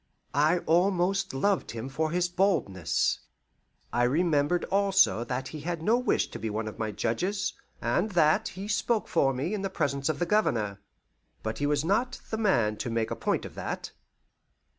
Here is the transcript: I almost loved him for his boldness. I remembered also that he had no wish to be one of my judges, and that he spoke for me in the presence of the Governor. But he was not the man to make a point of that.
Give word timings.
I 0.33 0.57
almost 0.65 1.31
loved 1.31 1.69
him 1.69 1.87
for 1.87 2.09
his 2.09 2.27
boldness. 2.27 3.19
I 3.93 4.01
remembered 4.01 4.63
also 4.71 5.23
that 5.25 5.49
he 5.49 5.59
had 5.59 5.83
no 5.83 5.99
wish 5.99 6.31
to 6.31 6.39
be 6.39 6.49
one 6.49 6.67
of 6.67 6.79
my 6.79 6.91
judges, 6.91 7.53
and 7.83 8.09
that 8.13 8.47
he 8.57 8.67
spoke 8.67 9.07
for 9.07 9.31
me 9.31 9.53
in 9.53 9.61
the 9.61 9.69
presence 9.69 10.09
of 10.09 10.17
the 10.17 10.25
Governor. 10.25 10.79
But 11.43 11.59
he 11.59 11.67
was 11.67 11.85
not 11.85 12.19
the 12.31 12.39
man 12.39 12.77
to 12.77 12.89
make 12.89 13.11
a 13.11 13.15
point 13.15 13.45
of 13.45 13.53
that. 13.53 13.91